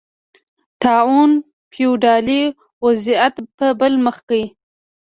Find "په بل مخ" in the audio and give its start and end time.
3.57-4.17